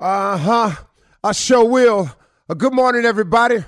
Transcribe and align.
Uh 0.00 0.38
huh. 0.38 0.70
I 1.22 1.32
sure 1.32 1.62
will. 1.62 2.10
Uh, 2.48 2.54
good 2.54 2.72
morning, 2.72 3.04
everybody. 3.04 3.58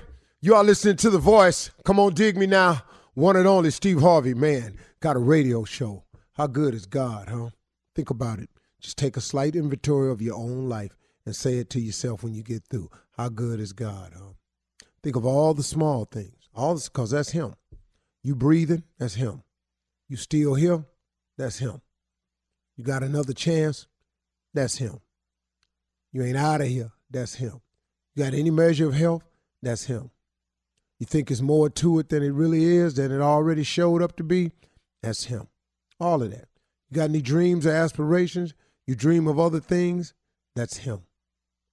You 0.41 0.55
are 0.55 0.63
listening 0.63 0.95
to 0.95 1.11
The 1.11 1.19
Voice. 1.19 1.69
Come 1.85 1.99
on, 1.99 2.15
dig 2.15 2.37
me 2.37 2.47
now. 2.47 2.81
One 3.13 3.35
and 3.35 3.45
only 3.45 3.69
Steve 3.69 4.01
Harvey, 4.01 4.33
man, 4.33 4.79
got 4.99 5.15
a 5.15 5.19
radio 5.19 5.63
show. 5.63 6.05
How 6.31 6.47
good 6.47 6.73
is 6.73 6.87
God, 6.87 7.29
huh? 7.29 7.51
Think 7.93 8.09
about 8.09 8.39
it. 8.39 8.49
Just 8.81 8.97
take 8.97 9.15
a 9.15 9.21
slight 9.21 9.55
inventory 9.55 10.09
of 10.09 10.23
your 10.23 10.35
own 10.35 10.67
life 10.67 10.97
and 11.23 11.35
say 11.35 11.59
it 11.59 11.69
to 11.69 11.79
yourself 11.79 12.23
when 12.23 12.33
you 12.33 12.41
get 12.41 12.63
through. 12.67 12.89
How 13.15 13.29
good 13.29 13.59
is 13.59 13.71
God, 13.71 14.13
huh? 14.17 14.33
Think 15.03 15.15
of 15.15 15.27
all 15.27 15.53
the 15.53 15.61
small 15.61 16.05
things. 16.05 16.49
All 16.55 16.73
this, 16.73 16.89
because 16.89 17.11
that's 17.11 17.29
Him. 17.29 17.53
You 18.23 18.33
breathing, 18.35 18.81
that's 18.97 19.13
Him. 19.13 19.43
You 20.09 20.17
still 20.17 20.55
here, 20.55 20.83
that's 21.37 21.59
Him. 21.59 21.79
You 22.75 22.83
got 22.83 23.03
another 23.03 23.33
chance, 23.33 23.85
that's 24.51 24.77
Him. 24.77 24.99
You 26.13 26.23
ain't 26.23 26.37
out 26.37 26.61
of 26.61 26.67
here, 26.67 26.91
that's 27.09 27.35
Him. 27.35 27.59
You 28.15 28.23
got 28.23 28.33
any 28.33 28.51
measure 28.51 28.87
of 28.87 28.93
health, 28.93 29.23
that's 29.61 29.85
Him. 29.85 30.11
You 30.99 31.07
think 31.07 31.31
it's 31.31 31.41
more 31.41 31.69
to 31.69 31.99
it 31.99 32.09
than 32.09 32.23
it 32.23 32.29
really 32.29 32.63
is, 32.63 32.93
than 32.93 33.11
it 33.11 33.19
already 33.19 33.63
showed 33.63 34.01
up 34.01 34.15
to 34.17 34.23
be, 34.23 34.51
that's 35.01 35.25
Him. 35.25 35.47
All 35.99 36.21
of 36.21 36.31
that. 36.31 36.47
You 36.89 36.95
got 36.95 37.09
any 37.09 37.21
dreams 37.21 37.65
or 37.65 37.71
aspirations? 37.71 38.53
You 38.85 38.95
dream 38.95 39.27
of 39.27 39.39
other 39.39 39.59
things, 39.59 40.13
that's 40.55 40.77
Him. 40.77 41.01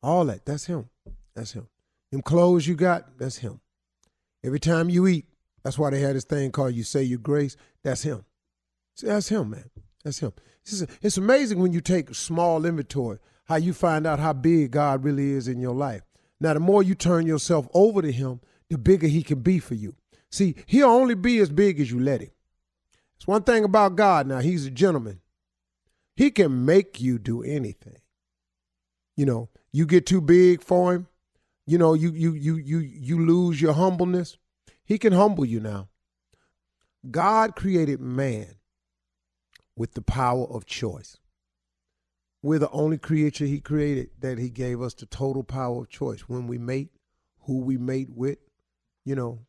All 0.02 0.24
that, 0.24 0.46
that's 0.46 0.64
Him. 0.64 0.88
That's 1.36 1.52
Him. 1.52 1.68
Them 2.10 2.22
clothes 2.22 2.66
you 2.66 2.74
got, 2.74 3.18
that's 3.18 3.36
Him. 3.36 3.60
Every 4.42 4.58
time 4.58 4.88
you 4.88 5.06
eat, 5.06 5.26
that's 5.62 5.78
why 5.78 5.90
they 5.90 6.00
had 6.00 6.16
this 6.16 6.24
thing 6.24 6.50
called 6.50 6.74
You 6.74 6.82
Say 6.82 7.02
Your 7.02 7.18
Grace, 7.18 7.56
that's 7.84 8.02
Him. 8.02 8.24
See, 8.96 9.06
that's 9.06 9.28
Him, 9.28 9.50
man. 9.50 9.70
That's 10.02 10.20
Him. 10.20 10.32
It's, 11.02 11.16
amazing 11.16 11.58
when 11.58 11.72
you 11.72 11.80
take 11.80 12.14
small 12.14 12.64
inventory 12.64 13.18
how 13.50 13.56
you 13.56 13.72
find 13.72 14.06
out 14.06 14.21
how 14.21 14.33
big 14.33 14.71
God 14.71 15.03
really 15.03 15.33
is 15.33 15.49
in 15.49 15.61
your 15.61 15.75
life. 15.75 16.03
Now, 16.41 16.55
the 16.55 16.61
more 16.61 16.84
you 16.84 16.94
turn 16.94 17.27
yourself 17.27 17.66
over 17.75 18.00
to 18.00 18.12
Him, 18.12 18.41
the 18.69 18.78
bigger 18.78 19.09
He 19.09 19.25
can 19.25 19.41
be 19.41 19.59
for 19.59 19.75
you. 19.75 19.97
See, 20.31 20.55
He'll 20.66 20.88
only 20.88 21.16
be 21.16 21.41
as 21.41 21.50
big 21.50 21.81
as 21.81 21.91
you 21.91 21.99
let 21.99 22.21
Him. 22.21 22.31
It's 23.16 23.27
one 23.27 23.43
thing 23.43 23.65
about 23.65 23.97
God 23.97 24.28
now, 24.28 24.38
He's 24.38 24.66
a 24.66 24.71
gentleman. 24.71 25.21
He 26.15 26.31
can 26.31 26.65
make 26.65 27.00
you 27.00 27.19
do 27.19 27.43
anything. 27.43 27.97
You 29.16 29.27
know, 29.27 29.49
you 29.72 29.84
get 29.84 30.06
too 30.06 30.21
big 30.21 30.62
for 30.62 30.94
Him, 30.94 31.09
you 31.67 31.77
know, 31.77 31.94
you 31.94 32.12
you 32.12 32.34
you 32.34 32.55
you 32.55 32.78
you 32.78 33.27
lose 33.27 33.61
your 33.61 33.72
humbleness. 33.72 34.38
He 34.84 34.97
can 34.97 35.12
humble 35.12 35.44
you 35.44 35.59
now. 35.59 35.88
God 37.11 37.56
created 37.56 38.00
man 38.00 38.55
with 39.75 39.94
the 39.94 40.03
power 40.03 40.44
of 40.44 40.67
choice. 40.67 41.17
We're 42.42 42.58
the 42.58 42.70
only 42.70 42.96
creature 42.96 43.44
he 43.44 43.60
created 43.60 44.10
that 44.20 44.38
he 44.38 44.48
gave 44.48 44.80
us 44.80 44.94
the 44.94 45.06
total 45.06 45.42
power 45.42 45.82
of 45.82 45.90
choice. 45.90 46.22
When 46.22 46.46
we 46.46 46.56
mate, 46.56 46.90
who 47.42 47.60
we 47.60 47.76
mate 47.76 48.08
with, 48.10 48.38
you 49.04 49.14
know, 49.14 49.40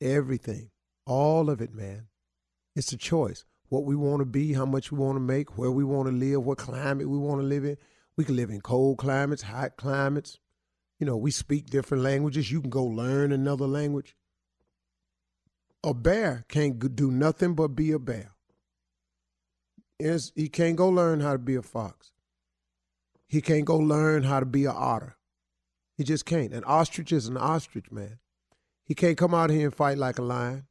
everything. 0.00 0.70
All 1.04 1.50
of 1.50 1.60
it, 1.60 1.74
man. 1.74 2.06
It's 2.76 2.92
a 2.92 2.96
choice. 2.96 3.44
What 3.70 3.84
we 3.84 3.96
want 3.96 4.20
to 4.20 4.24
be, 4.24 4.52
how 4.52 4.66
much 4.66 4.92
we 4.92 4.98
want 4.98 5.16
to 5.16 5.20
make, 5.20 5.58
where 5.58 5.70
we 5.70 5.82
want 5.82 6.08
to 6.08 6.14
live, 6.14 6.44
what 6.44 6.58
climate 6.58 7.08
we 7.08 7.18
want 7.18 7.40
to 7.40 7.46
live 7.46 7.64
in. 7.64 7.76
We 8.16 8.24
can 8.24 8.36
live 8.36 8.50
in 8.50 8.60
cold 8.60 8.98
climates, 8.98 9.42
hot 9.42 9.76
climates. 9.76 10.38
You 10.98 11.06
know, 11.06 11.16
we 11.16 11.30
speak 11.30 11.66
different 11.66 12.04
languages. 12.04 12.50
You 12.50 12.60
can 12.60 12.70
go 12.70 12.84
learn 12.84 13.32
another 13.32 13.66
language. 13.66 14.16
A 15.84 15.94
bear 15.94 16.44
can't 16.48 16.78
do 16.96 17.10
nothing 17.10 17.54
but 17.54 17.68
be 17.68 17.92
a 17.92 17.98
bear. 17.98 18.32
he 20.00 20.48
can't 20.48 20.76
go 20.76 20.88
learn 20.88 21.20
how 21.20 21.32
to 21.32 21.38
be 21.38 21.54
a 21.54 21.62
fox. 21.62 22.12
He 23.28 23.40
can't 23.40 23.64
go 23.64 23.76
learn 23.76 24.22
how 24.24 24.40
to 24.40 24.46
be 24.46 24.64
an 24.64 24.74
otter. 24.74 25.16
He 25.96 26.04
just 26.04 26.24
can't. 26.24 26.52
An 26.52 26.64
ostrich 26.64 27.12
is 27.12 27.26
an 27.26 27.36
ostrich, 27.36 27.90
man. 27.92 28.18
He 28.84 28.94
can't 28.94 29.18
come 29.18 29.34
out 29.34 29.50
here 29.50 29.66
and 29.66 29.74
fight 29.74 29.98
like 29.98 30.18
a 30.18 30.22
lion. 30.22 30.66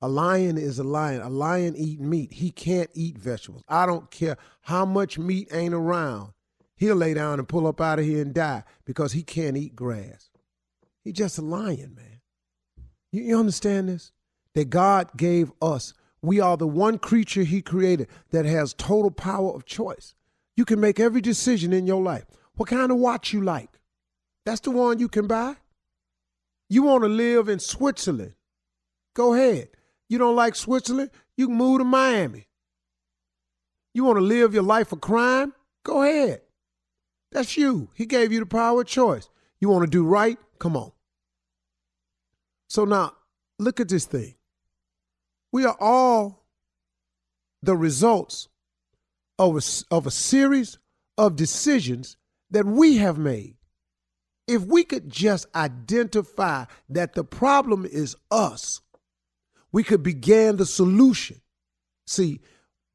A 0.00 0.08
lion 0.08 0.56
is 0.58 0.78
a 0.78 0.84
lion. 0.84 1.22
A 1.22 1.30
lion 1.30 1.74
eat 1.76 1.98
meat. 1.98 2.34
He 2.34 2.50
can't 2.50 2.90
eat 2.94 3.18
vegetables. 3.18 3.62
I 3.68 3.86
don't 3.86 4.10
care 4.10 4.36
how 4.62 4.84
much 4.84 5.18
meat 5.18 5.48
ain't 5.50 5.74
around. 5.74 6.32
He'll 6.76 6.96
lay 6.96 7.14
down 7.14 7.38
and 7.38 7.48
pull 7.48 7.66
up 7.66 7.80
out 7.80 7.98
of 7.98 8.04
here 8.04 8.22
and 8.22 8.34
die 8.34 8.64
because 8.84 9.12
he 9.12 9.22
can't 9.22 9.56
eat 9.56 9.74
grass. 9.74 10.30
He's 11.02 11.14
just 11.14 11.38
a 11.38 11.42
lion, 11.42 11.94
man. 11.96 12.20
You, 13.12 13.22
you 13.22 13.38
understand 13.38 13.88
this? 13.88 14.12
That 14.54 14.70
God 14.70 15.16
gave 15.16 15.50
us 15.60 15.94
We 16.22 16.40
are 16.40 16.56
the 16.56 16.66
one 16.66 16.98
creature 16.98 17.42
he 17.42 17.62
created 17.62 18.08
that 18.30 18.44
has 18.44 18.74
total 18.74 19.10
power 19.10 19.54
of 19.54 19.64
choice. 19.64 20.14
You 20.56 20.64
can 20.64 20.80
make 20.80 21.00
every 21.00 21.20
decision 21.20 21.72
in 21.72 21.86
your 21.86 22.02
life. 22.02 22.24
What 22.54 22.68
kind 22.68 22.92
of 22.92 22.98
watch 22.98 23.32
you 23.32 23.40
like? 23.42 23.80
That's 24.46 24.60
the 24.60 24.70
one 24.70 24.98
you 24.98 25.08
can 25.08 25.26
buy. 25.26 25.56
You 26.68 26.82
want 26.82 27.02
to 27.04 27.08
live 27.08 27.48
in 27.48 27.58
Switzerland? 27.58 28.34
Go 29.14 29.34
ahead. 29.34 29.68
You 30.08 30.18
don't 30.18 30.36
like 30.36 30.54
Switzerland? 30.54 31.10
You 31.36 31.48
can 31.48 31.56
move 31.56 31.78
to 31.78 31.84
Miami. 31.84 32.46
You 33.92 34.04
want 34.04 34.18
to 34.18 34.24
live 34.24 34.54
your 34.54 34.62
life 34.62 34.92
of 34.92 35.00
crime? 35.00 35.52
Go 35.84 36.02
ahead. 36.02 36.42
That's 37.32 37.56
you. 37.56 37.90
He 37.94 38.06
gave 38.06 38.32
you 38.32 38.40
the 38.40 38.46
power 38.46 38.80
of 38.80 38.86
choice. 38.86 39.28
You 39.60 39.68
want 39.68 39.84
to 39.84 39.90
do 39.90 40.04
right? 40.04 40.38
Come 40.58 40.76
on. 40.76 40.92
So 42.68 42.84
now, 42.84 43.12
look 43.58 43.80
at 43.80 43.88
this 43.88 44.04
thing. 44.04 44.34
We 45.52 45.64
are 45.64 45.76
all 45.78 46.44
the 47.62 47.76
results 47.76 48.48
of 49.38 49.56
a, 49.56 49.94
of 49.94 50.06
a 50.06 50.10
series 50.10 50.78
of 51.18 51.36
decisions 51.36 52.16
that 52.50 52.66
we 52.66 52.98
have 52.98 53.18
made. 53.18 53.56
If 54.46 54.62
we 54.62 54.84
could 54.84 55.08
just 55.08 55.46
identify 55.54 56.66
that 56.90 57.14
the 57.14 57.24
problem 57.24 57.86
is 57.86 58.16
us, 58.30 58.80
we 59.72 59.82
could 59.82 60.02
begin 60.02 60.56
the 60.56 60.66
solution. 60.66 61.40
See, 62.06 62.40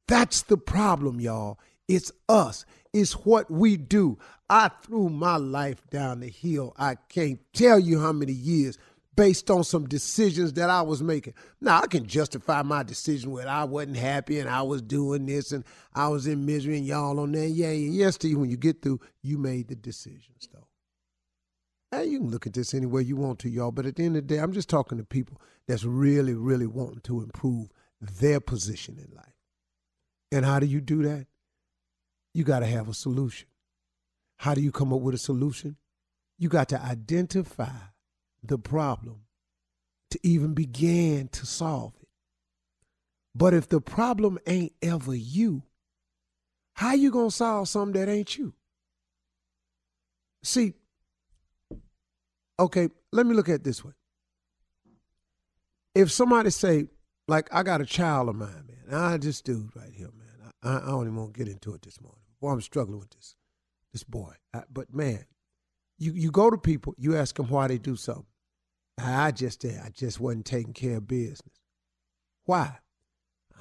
that's 0.08 0.44
the 0.44 0.58
problem, 0.58 1.20
y'all. 1.20 1.60
It's 1.88 2.12
us. 2.28 2.66
It's 2.94 3.14
what 3.14 3.50
we 3.50 3.78
do. 3.78 4.18
I 4.50 4.70
threw 4.70 5.10
my 5.10 5.38
life 5.38 5.88
down 5.90 6.22
the 6.22 6.30
hill. 6.30 6.74
I 6.78 6.96
can't 7.10 7.40
tell 7.54 7.80
you 7.80 8.00
how 8.00 8.12
many 8.12 8.34
years 8.34 8.78
based 9.16 9.50
on 9.52 9.64
some 9.64 9.88
decisions 9.88 10.54
that 10.54 10.70
I 10.70 10.82
was 10.82 11.02
making. 11.02 11.34
Now, 11.60 11.82
I 11.82 11.88
can 11.88 12.06
justify 12.06 12.62
my 12.62 12.84
decision 12.84 13.32
when 13.32 13.48
I 13.48 13.66
wasn't 13.66 13.98
happy 13.98 14.40
and 14.40 14.50
I 14.50 14.62
was 14.62 14.82
doing 14.82 15.26
this 15.26 15.52
and 15.52 15.66
I 15.94 16.08
was 16.08 16.28
in 16.28 16.46
misery 16.46 16.78
and 16.78 16.86
y'all 16.86 17.20
on 17.20 17.32
there. 17.32 17.48
Yeah, 17.48 17.72
yeah, 17.72 17.90
yes, 18.06 18.16
Steve, 18.16 18.38
when 18.38 18.50
you 18.50 18.58
get 18.58 18.82
through, 18.82 19.02
you 19.22 19.38
made 19.38 19.68
the 19.68 19.76
decisions, 19.76 20.48
though. 20.54 20.68
Hey, 21.92 22.06
you 22.06 22.20
can 22.20 22.30
look 22.30 22.46
at 22.46 22.54
this 22.54 22.74
any 22.74 22.86
way 22.86 23.02
you 23.02 23.16
want 23.16 23.40
to, 23.40 23.50
y'all, 23.50 23.72
but 23.72 23.86
at 23.86 23.96
the 23.96 24.06
end 24.06 24.16
of 24.16 24.28
the 24.28 24.36
day, 24.36 24.40
I'm 24.40 24.54
just 24.54 24.70
talking 24.70 25.00
to 25.00 25.04
people 25.04 25.42
that's 25.68 25.84
really, 25.84 26.36
really 26.36 26.68
wanting 26.68 27.02
to 27.02 27.22
improve 27.22 27.70
their 28.00 28.40
position 28.40 28.98
in 28.98 29.16
life. 29.16 29.34
And 30.32 30.46
how 30.46 30.60
do 30.60 30.68
you 30.68 30.82
do 30.82 31.04
that? 31.04 31.26
You 32.34 32.44
got 32.44 32.60
to 32.60 32.68
have 32.68 32.88
a 32.88 32.94
solution. 32.94 33.48
How 34.38 34.54
do 34.54 34.62
you 34.62 34.72
come 34.72 34.94
up 34.94 35.02
with 35.02 35.16
a 35.16 35.20
solution? 35.20 35.78
You 36.38 36.48
got 36.48 36.70
to 36.70 36.82
identify 36.82 37.72
the 38.44 38.58
problem 38.58 39.22
to 40.12 40.20
even 40.24 40.54
begin 40.54 41.28
to 41.30 41.46
solve 41.46 41.94
it. 42.02 42.08
But 43.36 43.54
if 43.54 43.70
the 43.70 43.82
problem 43.82 44.40
ain't 44.48 44.74
ever 44.82 45.16
you, 45.16 45.64
how 46.74 46.94
you 46.94 47.12
going 47.12 47.30
to 47.30 47.36
solve 47.36 47.68
something 47.68 48.00
that 48.00 48.12
ain't 48.12 48.38
you? 48.38 48.54
See, 50.44 50.74
okay, 52.58 52.90
let 53.12 53.26
me 53.26 53.36
look 53.36 53.50
at 53.50 53.64
this 53.64 53.84
way. 53.84 53.92
If 55.94 56.12
somebody 56.12 56.50
say, 56.50 56.88
like, 57.28 57.54
I 57.54 57.64
got 57.64 57.82
a 57.82 57.86
child 57.86 58.30
of 58.30 58.36
mine, 58.36 58.70
man, 58.88 59.00
I 59.00 59.18
just 59.18 59.44
do 59.46 59.70
right 59.76 59.92
here, 59.94 60.10
man. 60.18 60.52
I, 60.64 60.78
I 60.78 60.90
don't 60.92 61.04
even 61.04 61.16
want 61.16 61.34
to 61.34 61.38
get 61.38 61.52
into 61.52 61.74
it 61.74 61.82
this 61.82 62.02
morning. 62.02 62.22
Boy, 62.42 62.52
I'm 62.52 62.62
struggling 62.62 63.00
with 63.00 63.10
this, 63.12 63.36
this 63.92 64.04
boy. 64.04 64.34
I, 64.54 64.64
but 64.72 64.94
man, 64.94 65.26
you 66.00 66.14
you 66.14 66.32
go 66.32 66.50
to 66.50 66.58
people, 66.58 66.96
you 66.98 67.16
ask 67.16 67.36
them 67.36 67.50
why 67.50 67.68
they 67.68 67.78
do 67.78 67.96
something. 67.96 68.26
I 68.98 69.32
just 69.32 69.62
did. 69.62 69.80
I 69.80 69.90
just 69.90 70.20
wasn't 70.20 70.46
taking 70.46 70.74
care 70.74 70.98
of 70.98 71.08
business. 71.08 71.54
Why? 72.46 72.80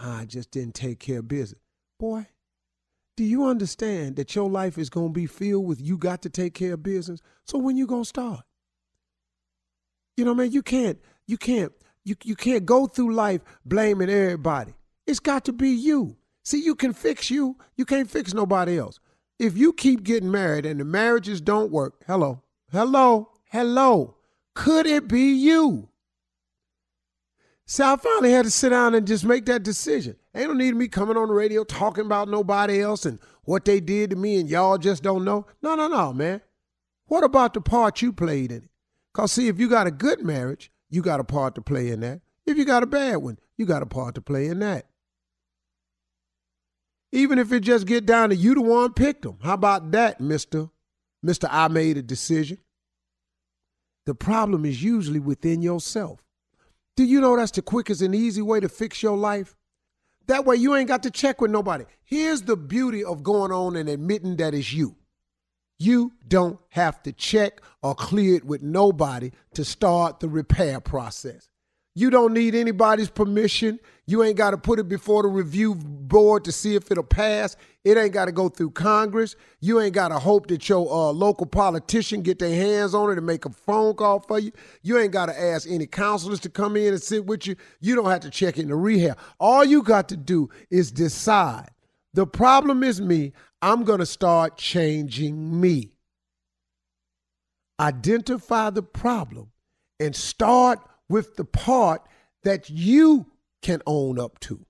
I 0.01 0.25
just 0.25 0.51
didn't 0.51 0.75
take 0.75 0.99
care 0.99 1.19
of 1.19 1.29
business. 1.29 1.61
Boy, 1.99 2.27
do 3.17 3.25
you 3.25 3.47
understand 3.47 4.17
that 4.17 4.35
your 4.35 4.49
life 4.49 4.79
is 4.79 4.91
going 4.91 5.09
to 5.09 5.13
be 5.13 5.27
filled 5.27 5.67
with 5.67 5.81
you 5.81 5.99
got 5.99 6.23
to 6.23 6.31
take 6.31 6.55
care 6.55 6.75
of 6.75 6.83
business? 6.83 7.21
So 7.45 7.59
when 7.59 7.77
you 7.77 7.87
going 7.87 8.05
to 8.05 8.09
start? 8.09 8.41
You 10.17 10.25
know, 10.25 10.35
man, 10.35 10.53
you 10.53 10.63
can't, 10.63 10.99
you 11.27 11.37
can't, 11.37 11.73
you, 12.05 12.17
you 12.25 12.37
can't 12.37 12.65
go 12.65 12.87
through 12.87 13.15
life 13.15 13.41
blaming 13.65 14.11
everybody. 14.11 14.75
It's 15.07 15.21
got 15.21 15.45
to 15.47 15.53
be 15.53 15.71
you. 15.71 16.17
See, 16.45 16.63
you 16.63 16.75
can 16.75 16.93
fix 16.93 17.31
you. 17.31 17.57
You 17.77 17.85
can't 17.85 18.11
fix 18.11 18.33
nobody 18.33 18.79
else. 18.79 19.01
If 19.39 19.57
you 19.57 19.73
keep 19.73 20.03
getting 20.03 20.31
married 20.31 20.67
and 20.67 20.81
the 20.81 20.85
marriages 20.85 21.41
don't 21.41 21.71
work, 21.71 22.03
hello, 22.07 22.43
hello, 22.73 23.31
hello. 23.51 24.17
Could 24.55 24.87
it 24.87 25.07
be 25.07 25.33
you? 25.33 25.89
So 27.65 27.93
I 27.93 27.97
finally 27.97 28.33
had 28.33 28.47
to 28.47 28.51
sit 28.51 28.71
down 28.71 28.95
and 28.95 29.07
just 29.07 29.25
make 29.25 29.47
that 29.47 29.63
decision. 29.63 30.17
Ain't 30.35 30.49
no 30.49 30.55
need 30.55 30.75
me 30.75 30.89
coming 30.89 31.17
on 31.17 31.29
the 31.29 31.35
radio 31.35 31.63
talking 31.63 32.07
about 32.07 32.29
nobody 32.29 32.81
else 32.81 33.07
and 33.07 33.19
what 33.45 33.65
they 33.65 33.79
did 33.79 34.11
to 34.11 34.17
me 34.17 34.41
and 34.41 34.49
y'all 34.49 34.79
just 34.79 35.03
don't 35.03 35.25
know. 35.25 35.47
No, 35.63 35.77
no, 35.77 35.87
no, 35.87 36.13
man. 36.13 36.41
What 37.07 37.23
about 37.23 37.55
the 37.55 37.61
part 37.61 38.03
you 38.03 38.13
played 38.13 38.51
in 38.51 38.65
it? 38.65 38.71
Because, 39.13 39.33
see, 39.33 39.49
if 39.49 39.61
you 39.61 39.69
got 39.69 39.87
a 39.87 39.93
good 39.93 40.25
marriage, 40.25 40.73
you 40.91 41.03
got 41.03 41.21
a 41.21 41.25
part 41.25 41.55
to 41.55 41.63
play 41.63 41.91
in 41.91 42.01
that. 42.01 42.23
If 42.45 42.57
you 42.57 42.65
got 42.65 42.83
a 42.83 42.87
bad 42.87 43.17
one, 43.17 43.39
you 43.57 43.67
got 43.67 43.83
a 43.83 43.87
part 43.87 44.15
to 44.17 44.21
play 44.21 44.47
in 44.47 44.59
that. 44.61 44.87
Even 47.13 47.39
if 47.39 47.53
it 47.53 47.61
just 47.61 47.87
get 47.87 48.05
down 48.07 48.31
to 48.31 48.37
you 48.37 48.55
the 48.55 48.61
one 48.61 48.93
picked 48.93 49.23
them. 49.23 49.39
How 49.43 49.55
about 49.55 49.91
that, 49.93 50.21
mister? 50.21 50.69
Mister, 51.23 51.49
I 51.51 51.69
made 51.69 51.97
a 51.97 52.03
decision. 52.03 52.59
The 54.07 54.15
problem 54.15 54.65
is 54.65 54.83
usually 54.83 55.21
within 55.21 55.63
yourself. 55.63 56.23
Do 56.97 57.05
you 57.05 57.21
know 57.21 57.37
that's 57.37 57.53
the 57.53 57.63
quickest 57.63 58.03
and 58.03 58.15
easy 58.15 58.43
way 58.43 58.61
to 58.61 58.69
fix 58.69 59.03
your 59.03 59.17
life? 59.17 59.57
That 60.27 60.45
way 60.45 60.57
you 60.57 60.75
ain't 60.75 60.89
got 60.89 61.03
to 61.05 61.11
check 61.11 61.41
with 61.41 61.51
nobody. 61.51 61.85
Here's 62.05 62.43
the 62.43 62.57
beauty 62.57 63.03
of 63.05 63.23
going 63.23 63.53
on 63.53 63.77
and 63.77 63.89
admitting 63.89 64.37
that 64.37 64.55
it's 64.55 64.73
you. 64.73 64.97
You 65.79 66.13
don't 66.27 66.59
have 66.71 67.03
to 67.05 67.13
check 67.13 67.63
or 67.83 67.95
clear 67.95 68.37
it 68.37 68.45
with 68.45 68.63
nobody 68.63 69.31
to 69.55 69.65
start 69.65 70.21
the 70.21 70.29
repair 70.29 70.81
process. 70.81 71.49
You 71.99 72.11
don't 72.11 72.33
need 72.33 72.55
anybody's 72.55 73.11
permission. 73.11 73.81
You 74.07 74.23
ain't 74.23 74.37
got 74.37 74.53
to 74.53 74.57
put 74.57 74.79
it 74.79 74.89
before 74.89 75.25
the 75.25 75.29
review 75.29 75.75
board 75.75 76.45
to 76.45 76.53
see 76.53 76.77
if 76.77 76.93
it'll 76.93 77.03
pass. 77.03 77.57
It 77.83 77.97
ain't 77.99 78.13
got 78.13 78.27
to 78.27 78.33
go 78.33 78.49
through 78.49 78.71
Congress. 78.71 79.35
You 79.61 79.81
ain't 79.81 79.95
got 79.95 80.11
to 80.11 80.21
hope 80.21 80.47
that 80.47 80.69
your 80.69 80.89
uh, 80.89 81.11
local 81.11 81.47
politician 81.47 82.23
get 82.23 82.39
their 82.39 82.55
hands 82.55 82.95
on 82.95 83.11
it 83.11 83.19
and 83.19 83.27
make 83.27 83.47
a 83.47 83.51
phone 83.51 83.95
call 83.95 84.21
for 84.21 84.39
you. 84.39 84.53
You 84.81 84.97
ain't 84.97 85.11
got 85.11 85.27
to 85.27 85.37
ask 85.37 85.69
any 85.69 85.89
counselors 85.89 86.39
to 86.41 86.49
come 86.49 86.77
in 86.77 86.93
and 86.93 87.03
sit 87.03 87.27
with 87.27 87.49
you. 87.49 87.57
You 87.81 87.97
don't 87.97 88.09
have 88.09 88.21
to 88.21 88.31
check 88.31 88.59
into 88.59 88.77
rehab. 88.77 89.19
All 89.41 89.65
you 89.65 89.83
got 89.83 90.09
to 90.11 90.17
do 90.17 90.51
is 90.71 90.93
decide. 90.93 91.71
The 92.15 92.29
problem 92.29 92.85
is 92.85 93.01
me. 93.01 93.33
I'm 93.61 93.83
going 93.83 93.99
to 93.99 94.07
start 94.07 94.57
changing 94.57 95.61
me. 95.61 95.91
Identify 97.81 98.71
the 98.71 98.85
problem 98.85 99.51
and 99.99 100.15
start 100.15 100.79
with 101.09 101.37
the 101.37 101.45
part 101.45 102.03
that 102.43 102.71
you 102.71 103.27
can 103.63 103.83
own 103.87 104.19
up 104.19 104.39
to. 104.41 104.65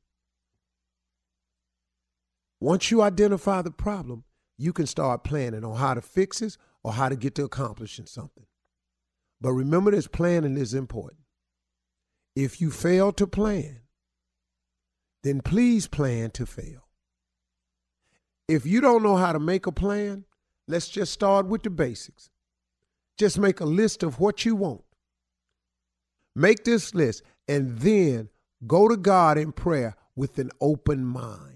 Once 2.61 2.90
you 2.90 3.02
identify 3.02 3.62
the 3.62 3.71
problem, 3.71 4.25
you 4.57 4.73
can 4.73 4.87
start 4.87 5.23
planning 5.23 5.64
on 5.64 5.76
how 5.76 5.95
to 5.95 6.00
fix 6.00 6.42
it 6.42 6.57
or 6.83 6.92
how 6.92 7.09
to 7.09 7.16
get 7.16 7.35
to 7.37 7.45
accomplishing 7.45 8.07
something. 8.07 8.47
But 9.40 9.52
remember 9.52 9.92
this 9.92 10.09
planning 10.09 10.57
is 10.57 10.75
important. 10.75 11.21
If 12.35 12.61
you 12.61 12.71
fail 12.71 13.12
to 13.12 13.26
plan, 13.26 13.83
then 15.23 15.40
please 15.40 15.87
plan 15.87 16.30
to 16.33 16.47
fail. 16.47 16.88
If 18.49 18.64
you 18.64 18.80
don't 18.80 19.02
know 19.02 19.16
how 19.16 19.33
to 19.33 19.38
make 19.38 19.66
a 19.66 19.73
plan, 19.73 20.25
let's 20.66 20.88
just 20.88 21.12
start 21.12 21.47
with 21.47 21.62
the 21.62 21.71
basics. 21.71 22.30
Just 23.18 23.38
make 23.38 23.61
a 23.61 23.64
list 23.64 24.02
of 24.02 24.18
what 24.18 24.45
you 24.45 24.57
want. 24.57 24.83
Make 26.38 26.62
this 26.62 26.95
list 26.95 27.25
and 27.49 27.80
then 27.80 28.28
go 28.64 28.87
to 28.87 28.97
God 28.97 29.38
in 29.38 29.50
prayer 29.50 29.97
with 30.14 30.38
an 30.38 30.52
open 30.61 31.04
mind. 31.04 31.54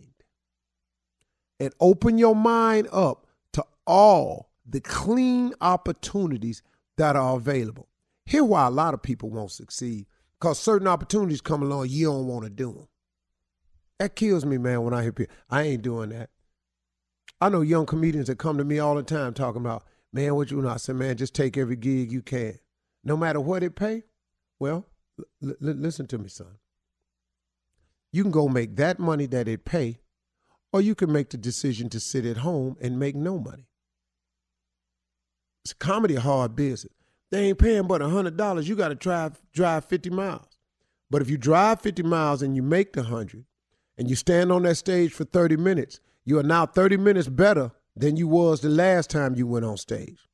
And 1.61 1.73
open 1.79 2.19
your 2.19 2.35
mind 2.35 2.89
up 2.91 3.29
to 3.53 3.65
all 3.87 4.51
the 4.69 4.81
clean 4.81 5.55
opportunities 5.61 6.65
that 6.97 7.15
are 7.15 7.37
available. 7.37 7.87
Here 8.27 8.43
why 8.43 8.67
a 8.67 8.71
lot 8.71 8.93
of 8.93 9.03
people 9.03 9.31
won't 9.31 9.53
succeed 9.53 10.07
because 10.41 10.59
certain 10.59 10.89
opportunities 10.89 11.41
come 11.41 11.63
along 11.63 11.87
you 11.89 12.07
don't 12.07 12.27
want 12.27 12.43
to 12.43 12.51
do 12.51 12.73
them. 12.73 12.89
That 14.01 14.17
kills 14.17 14.45
me, 14.45 14.59
man, 14.59 14.83
when 14.83 14.95
I 14.95 15.03
hear 15.03 15.13
people. 15.13 15.37
I 15.49 15.63
ain't 15.63 15.83
doing 15.83 16.09
that. 16.09 16.31
I 17.41 17.51
know 17.51 17.61
young 17.61 17.87
comedians 17.87 18.27
that 18.27 18.39
come 18.39 18.59
to 18.59 18.65
me 18.65 18.81
all 18.81 18.97
the 18.97 19.05
time 19.05 19.33
talking 19.33 19.61
about, 19.61 19.85
man, 20.13 20.35
what 20.35 20.51
you 20.51 20.61
know? 20.61 20.71
I 20.71 20.77
said, 20.79 20.97
man, 20.97 21.17
just 21.17 21.37
take 21.37 21.57
every 21.57 21.77
gig 21.77 22.11
you 22.11 22.21
can. 22.21 22.59
No 23.05 23.17
matter 23.17 23.41
what 23.41 23.63
it 23.63 23.77
pay, 23.77 24.03
well, 24.63 24.87
l- 25.43 25.57
listen 25.61 26.07
to 26.07 26.19
me, 26.19 26.29
son. 26.29 26.59
You 28.13 28.23
can 28.23 28.31
go 28.31 28.49
make 28.49 28.77
that 28.77 29.01
money 29.01 29.27
that 29.27 29.49
it 29.49 29.65
pay, 29.65 29.99
or 30.73 30.81
you 30.81 30.95
can 30.95 31.11
make 31.11 31.31
the 31.31 31.37
decision 31.37 31.89
to 31.91 31.99
sit 31.99 32.25
at 32.25 32.39
home 32.39 32.77
and 32.81 32.97
make 32.97 33.17
no 33.17 33.39
money. 33.39 33.67
It's 35.65 35.73
a 35.73 35.77
comedy 35.77 36.15
hard 36.15 36.55
business. 36.55 36.95
They 37.33 37.49
ain't 37.49 37.59
paying 37.59 37.89
but 37.89 38.03
hundred 38.03 38.37
dollars. 38.37 38.69
You 38.69 38.77
got 38.77 38.89
to 38.89 38.95
drive 38.95 39.41
drive 39.53 39.85
fifty 39.87 40.11
miles. 40.11 40.53
But 41.11 41.21
if 41.21 41.29
you 41.29 41.37
drive 41.37 41.83
50 41.83 42.05
miles 42.05 42.41
and 42.41 42.57
you 42.57 42.63
make 42.63 42.95
the 42.95 43.03
100 43.03 43.45
and 43.99 44.09
you 44.09 44.17
stand 44.17 44.51
on 44.51 44.63
that 44.63 44.77
stage 44.77 45.13
for 45.13 45.25
30 45.25 45.59
minutes, 45.59 46.01
you 46.25 46.39
are 46.39 46.43
now 46.43 46.65
30 46.65 46.97
minutes 46.97 47.29
better 47.29 47.71
than 47.95 48.17
you 48.17 48.27
was 48.27 48.63
the 48.63 48.71
last 48.71 49.11
time 49.11 49.35
you 49.35 49.47
went 49.47 49.67
on 49.67 49.77
stage. 49.77 50.27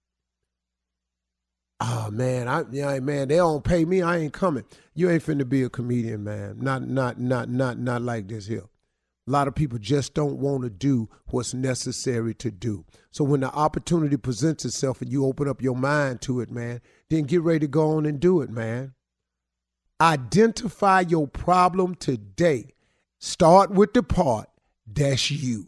Oh 1.81 2.11
man, 2.11 2.49
I 2.49 2.65
yeah, 2.73 2.99
man, 2.99 3.29
they 3.29 3.37
don't 3.37 3.63
pay 3.63 3.85
me. 3.85 4.03
I 4.03 4.19
ain't 4.19 4.33
coming. 4.33 4.65
You 4.95 5.11
ain't 5.11 5.25
finna 5.25 5.49
be 5.49 5.63
a 5.63 5.71
comedian, 5.71 6.25
man. 6.25 6.59
Not 6.61 6.89
not 6.89 7.21
not 7.21 7.49
not 7.49 7.79
not 7.79 8.03
like 8.03 8.29
this 8.29 8.47
here. 8.47 8.65
A 9.27 9.31
lot 9.31 9.47
of 9.47 9.55
people 9.55 9.79
just 9.79 10.15
don't 10.15 10.39
want 10.39 10.63
to 10.63 10.71
do 10.71 11.09
what's 11.27 11.53
necessary 11.53 12.35
to 12.37 12.51
do. 12.51 12.85
So 13.11 13.25
when 13.25 13.41
the 13.41 13.53
opportunity 13.53 14.17
presents 14.17 14.65
itself 14.65 15.03
and 15.03 15.13
you 15.13 15.27
open 15.27 15.47
up 15.47 15.61
your 15.61 15.77
mind 15.77 16.23
to 16.23 16.41
it, 16.41 16.51
man, 16.51 16.81
then 17.11 17.25
get 17.25 17.43
ready 17.43 17.61
to 17.61 17.67
go 17.69 17.91
on 17.91 18.07
and 18.07 18.19
do 18.19 18.41
it, 18.41 18.49
man. 18.49 18.95
Identify 20.01 21.01
your 21.01 21.29
problem 21.29 21.95
today. 21.95 22.73
Start 23.19 23.71
with 23.71 23.93
the 23.93 24.03
part 24.03 24.49
that's 24.87 25.31
you. 25.31 25.68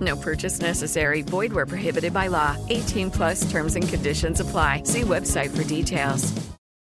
No 0.00 0.16
purchase 0.16 0.60
necessary. 0.60 1.22
Void 1.22 1.52
where 1.52 1.66
prohibited 1.66 2.12
by 2.12 2.26
law. 2.26 2.56
18 2.68 3.10
plus 3.10 3.48
terms 3.50 3.76
and 3.76 3.88
conditions 3.88 4.40
apply. 4.40 4.82
See 4.84 5.02
website 5.02 5.56
for 5.56 5.62
details. 5.64 6.32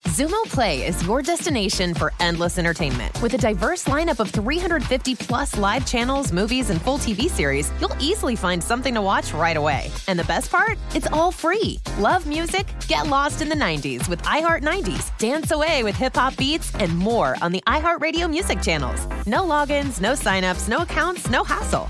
Xumo 0.08 0.44
Play 0.44 0.86
is 0.86 1.02
your 1.08 1.22
destination 1.22 1.94
for 1.94 2.12
endless 2.20 2.60
entertainment. 2.60 3.20
With 3.22 3.36
a 3.36 3.38
diverse 3.38 3.86
lineup 3.86 4.20
of 4.20 4.30
350 4.32 5.16
plus 5.16 5.58
live 5.58 5.88
channels, 5.88 6.34
movies, 6.34 6.70
and 6.70 6.82
full 6.82 6.98
TV 6.98 7.30
series, 7.30 7.72
you'll 7.80 7.96
easily 8.02 8.36
find 8.36 8.62
something 8.62 8.94
to 8.96 9.02
watch 9.02 9.34
right 9.34 9.56
away. 9.56 9.90
And 10.10 10.20
the 10.20 10.26
best 10.26 10.52
part? 10.52 10.78
It's 10.94 11.08
all 11.08 11.32
free. 11.32 11.80
Love 12.00 12.28
music? 12.28 12.68
Get 12.90 13.08
lost 13.08 13.42
in 13.42 13.48
the 13.48 13.56
90s 13.56 14.10
with 14.10 14.22
iHeart 14.24 14.62
90s, 14.62 15.18
dance 15.20 15.52
away 15.52 15.84
with 15.84 15.96
hip 15.96 16.16
hop 16.18 16.36
beats, 16.36 16.76
and 16.76 16.96
more 16.98 17.38
on 17.42 17.54
the 17.54 17.64
iHeartRadio 17.66 18.30
music 18.30 18.62
channels. 18.62 19.08
No 19.26 19.44
logins, 19.44 20.02
no 20.02 20.14
signups, 20.14 20.68
no 20.68 20.80
accounts, 20.80 21.30
no 21.30 21.46
hassle. 21.46 21.90